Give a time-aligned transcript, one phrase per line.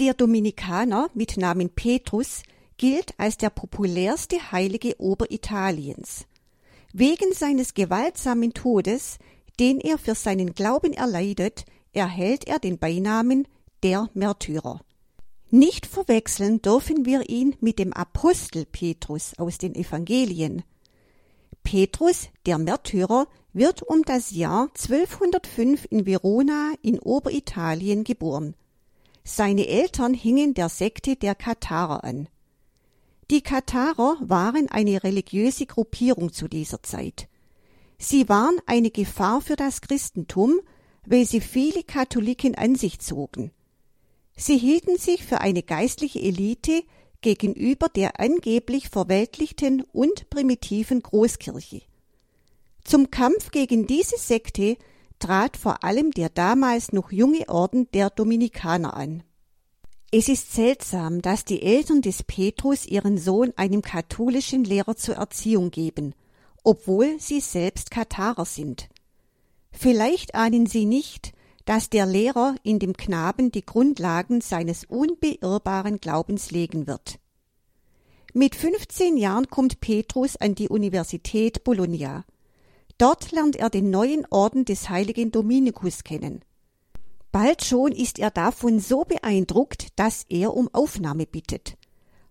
[0.00, 2.44] Der Dominikaner mit Namen Petrus
[2.76, 6.26] gilt als der populärste Heilige Oberitaliens.
[6.92, 9.18] Wegen seines gewaltsamen Todes,
[9.58, 13.48] den er für seinen Glauben erleidet, erhält er den Beinamen
[13.82, 14.82] der Märtyrer.
[15.50, 20.62] Nicht verwechseln dürfen wir ihn mit dem Apostel Petrus aus den Evangelien.
[21.64, 28.54] Petrus, der Märtyrer, wird um das Jahr 1205 in Verona in Oberitalien geboren.
[29.30, 32.28] Seine Eltern hingen der Sekte der Katharer an.
[33.30, 37.28] Die Katharer waren eine religiöse Gruppierung zu dieser Zeit.
[37.98, 40.58] Sie waren eine Gefahr für das Christentum,
[41.04, 43.50] weil sie viele Katholiken an sich zogen.
[44.34, 46.82] Sie hielten sich für eine geistliche Elite
[47.20, 51.82] gegenüber der angeblich verweltlichten und primitiven Großkirche.
[52.82, 54.78] Zum Kampf gegen diese Sekte
[55.18, 59.22] trat vor allem der damals noch junge Orden der Dominikaner an.
[60.10, 65.70] Es ist seltsam, dass die Eltern des Petrus ihren Sohn einem katholischen Lehrer zur Erziehung
[65.70, 66.14] geben,
[66.64, 68.88] obwohl sie selbst Katharer sind.
[69.70, 71.32] Vielleicht ahnen sie nicht,
[71.66, 77.18] dass der Lehrer in dem Knaben die Grundlagen seines unbeirrbaren Glaubens legen wird.
[78.32, 82.24] Mit 15 Jahren kommt Petrus an die Universität Bologna.
[82.98, 86.42] Dort lernt er den neuen Orden des heiligen Dominikus kennen.
[87.30, 91.76] Bald schon ist er davon so beeindruckt, dass er um Aufnahme bittet.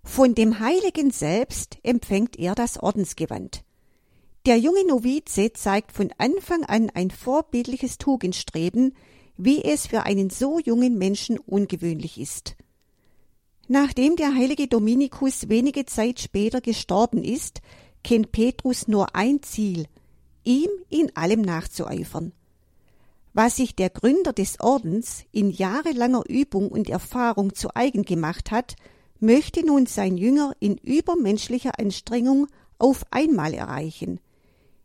[0.04, 3.64] Von dem Heiligen selbst empfängt er das Ordensgewand.
[4.46, 8.96] Der junge Novize zeigt von Anfang an ein vorbildliches Tugendstreben,
[9.38, 12.56] wie es für einen so jungen Menschen ungewöhnlich ist.
[13.68, 17.62] Nachdem der heilige Dominikus wenige Zeit später gestorben ist,
[18.04, 19.88] kennt Petrus nur ein Ziel,
[20.48, 22.32] ihm in allem nachzueifern.
[23.34, 28.76] Was sich der Gründer des Ordens in jahrelanger Übung und Erfahrung zu eigen gemacht hat,
[29.20, 32.48] möchte nun sein Jünger in übermenschlicher Anstrengung
[32.80, 34.20] auf einmal erreichen.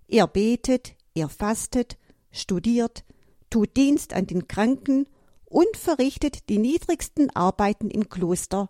[0.08, 1.96] Er betet, er fastet,
[2.30, 3.04] studiert,
[3.48, 5.06] tut Dienst an den Kranken
[5.44, 8.68] und verrichtet die niedrigsten Arbeiten im Kloster,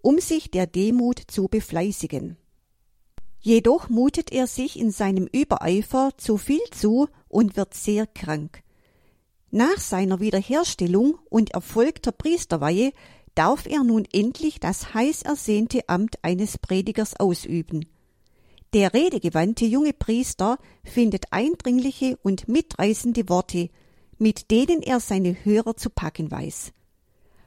[0.00, 2.36] um sich der Demut zu befleißigen.
[3.40, 8.62] Jedoch mutet er sich in seinem Übereifer zu viel zu und wird sehr krank.
[9.50, 12.92] Nach seiner Wiederherstellung und erfolgter Priesterweihe
[13.34, 17.86] darf er nun endlich das heiß ersehnte Amt eines Predigers ausüben.
[18.74, 23.70] Der redegewandte junge Priester findet eindringliche und mitreißende Worte,
[24.18, 26.72] mit denen er seine Hörer zu packen weiß.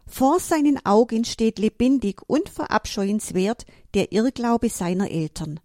[0.07, 5.59] Vor seinen Augen steht lebendig und verabscheuenswert der Irrglaube seiner Eltern.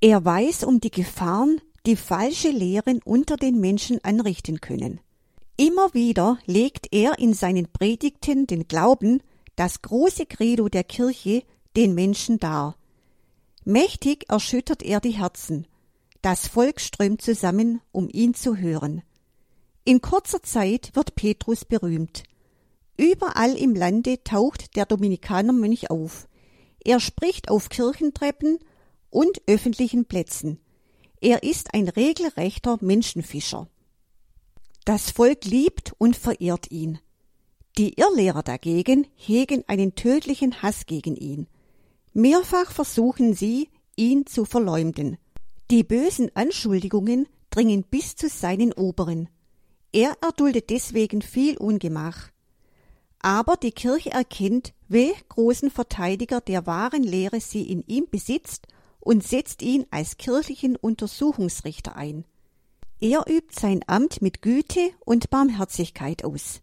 [0.00, 5.00] Er weiß um die Gefahren, die falsche Lehren unter den Menschen anrichten können.
[5.56, 9.22] Immer wieder legt er in seinen Predigten den Glauben,
[9.56, 11.42] das große Credo der Kirche,
[11.76, 12.76] den Menschen dar.
[13.64, 15.66] Mächtig erschüttert er die Herzen.
[16.22, 19.02] Das Volk strömt zusammen, um ihn zu hören.
[19.84, 22.22] In kurzer Zeit wird Petrus berühmt.
[22.96, 26.28] Überall im Lande taucht der Dominikanermönch auf.
[26.84, 28.58] Er spricht auf Kirchentreppen
[29.10, 30.60] und öffentlichen Plätzen.
[31.20, 33.68] Er ist ein regelrechter Menschenfischer.
[34.84, 36.98] Das Volk liebt und verehrt ihn.
[37.76, 41.46] Die Irrlehrer dagegen hegen einen tödlichen Hass gegen ihn.
[42.12, 45.18] Mehrfach versuchen sie, ihn zu verleumden.
[45.70, 49.28] Die bösen Anschuldigungen dringen bis zu seinen Oberen.
[49.92, 52.30] Er erduldet deswegen viel Ungemach.
[53.20, 58.68] Aber die Kirche erkennt, welch großen Verteidiger der wahren Lehre sie in ihm besitzt
[59.00, 62.24] und setzt ihn als kirchlichen Untersuchungsrichter ein.
[63.00, 66.60] Er übt sein Amt mit Güte und Barmherzigkeit aus.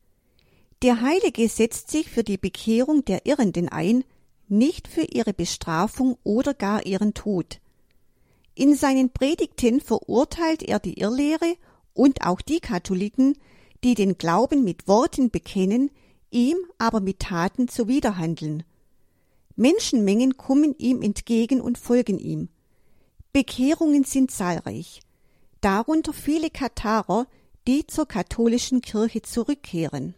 [0.81, 4.03] Der Heilige setzt sich für die Bekehrung der Irrenden ein,
[4.47, 7.59] nicht für ihre Bestrafung oder gar ihren Tod.
[8.53, 11.55] In seinen Predigten verurteilt er die Irrlehre
[11.93, 13.37] und auch die Katholiken,
[13.83, 15.91] die den Glauben mit Worten bekennen,
[16.31, 18.63] ihm aber mit Taten zuwiderhandeln.
[19.55, 22.49] Menschenmengen kommen ihm entgegen und folgen ihm.
[23.33, 25.01] Bekehrungen sind zahlreich
[25.65, 27.25] darunter viele Katharer,
[27.67, 30.13] die zur katholischen Kirche zurückkehren.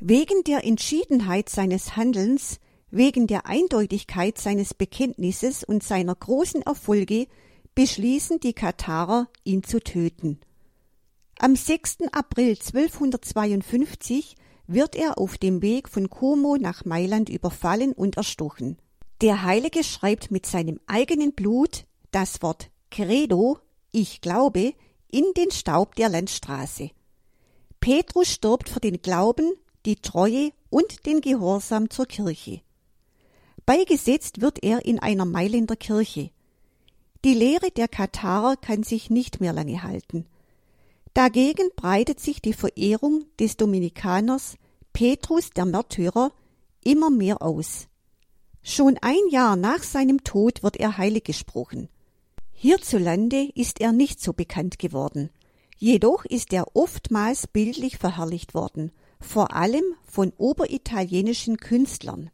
[0.00, 2.58] Wegen der Entschiedenheit seines Handelns,
[2.90, 7.26] wegen der Eindeutigkeit seines Bekenntnisses und seiner großen Erfolge
[7.74, 10.40] beschließen die Katharer, ihn zu töten.
[11.38, 12.04] Am 6.
[12.12, 14.36] April 1252
[14.68, 18.78] wird er auf dem Weg von Como nach Mailand überfallen und erstochen.
[19.20, 23.58] Der Heilige schreibt mit seinem eigenen Blut das Wort Credo
[23.90, 24.74] ich glaube,
[25.10, 26.90] in den Staub der Landstraße.
[27.80, 29.52] Petrus stirbt für den Glauben,
[29.86, 32.60] die Treue und den Gehorsam zur Kirche.
[33.64, 36.30] Beigesetzt wird er in einer Mailänder Kirche.
[37.24, 40.26] Die Lehre der Katharer kann sich nicht mehr lange halten.
[41.18, 44.54] Dagegen breitet sich die Verehrung des Dominikaners
[44.92, 46.30] Petrus der Märtyrer
[46.84, 47.88] immer mehr aus.
[48.62, 51.88] Schon ein Jahr nach seinem Tod wird er heilig gesprochen.
[52.52, 55.30] Hierzulande ist er nicht so bekannt geworden.
[55.76, 62.30] Jedoch ist er oftmals bildlich verherrlicht worden, vor allem von oberitalienischen Künstlern.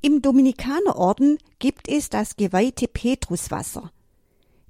[0.00, 3.92] Im Dominikanerorden gibt es das geweihte Petruswasser.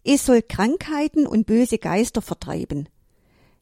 [0.02, 2.88] Es soll Krankheiten und böse Geister vertreiben.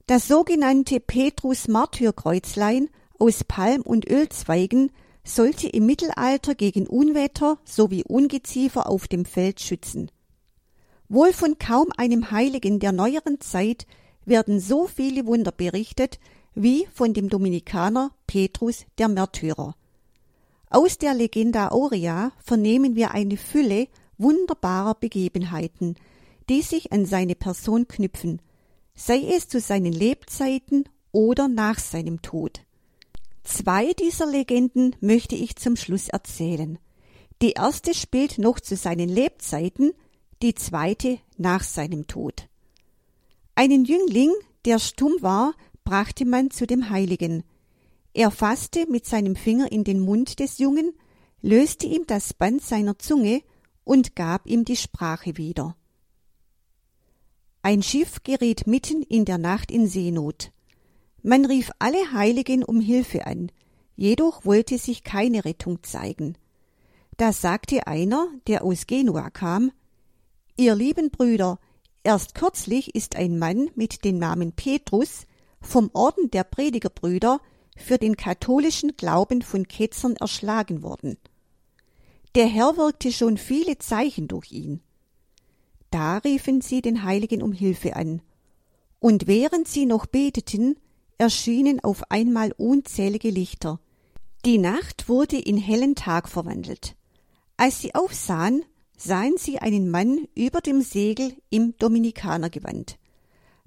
[0.08, 4.92] Das sogenannte Petrus-Martyrkreuzlein aus Palm- und Ölzweigen
[5.24, 10.12] sollte im Mittelalter gegen Unwetter sowie Ungeziefer auf dem Feld schützen.
[11.08, 13.88] Wohl von kaum einem Heiligen der neueren Zeit
[14.24, 16.20] werden so viele Wunder berichtet
[16.54, 19.74] wie von dem Dominikaner Petrus der Märtyrer.
[20.70, 23.88] Aus der Legenda Aurea vernehmen wir eine Fülle
[24.18, 25.96] wunderbarer Begebenheiten,
[26.48, 28.40] die sich an seine Person knüpfen,
[28.96, 32.62] sei es zu seinen Lebzeiten oder nach seinem Tod.
[33.44, 36.78] Zwei dieser Legenden möchte ich zum Schluss erzählen.
[37.43, 39.93] Die erste spielt noch zu seinen Lebzeiten,
[40.43, 42.48] die zweite nach seinem Tod.
[43.54, 44.32] Einen Jüngling,
[44.64, 45.54] der stumm war,
[45.84, 47.44] brachte man zu dem Heiligen.
[48.14, 50.92] Er fasste mit seinem Finger in den Mund des Jungen,
[51.42, 53.42] löste ihm das Band seiner Zunge
[53.84, 55.76] und gab ihm die Sprache wieder.
[57.66, 60.52] Ein Schiff geriet mitten in der Nacht in Seenot.
[61.24, 63.50] Man rief alle Heiligen um Hilfe an,
[63.96, 66.38] jedoch wollte sich keine Rettung zeigen.
[67.16, 69.72] Da sagte einer, der aus Genua kam,
[70.56, 71.58] Ihr lieben Brüder,
[72.04, 75.26] erst kürzlich ist ein Mann mit dem Namen Petrus
[75.60, 77.40] vom Orden der Predigerbrüder
[77.76, 81.16] für den katholischen Glauben von Ketzern erschlagen worden.
[82.36, 84.82] Der Herr wirkte schon viele Zeichen durch ihn.
[85.90, 88.22] Da riefen sie den Heiligen um Hilfe an.
[88.98, 90.76] Und während sie noch beteten,
[91.18, 93.80] erschienen auf einmal unzählige Lichter.
[94.44, 96.96] Die Nacht wurde in hellen Tag verwandelt.
[97.56, 98.64] Als sie aufsahen,
[98.96, 102.98] sahen sie einen Mann über dem Segel im Dominikanergewand.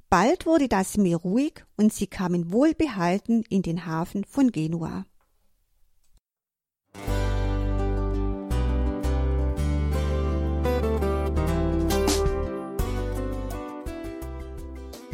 [0.09, 5.05] Bald wurde das Meer ruhig und sie kamen wohlbehalten in den Hafen von Genua.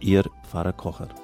[0.00, 1.23] Ihr Pfarrer Kocher.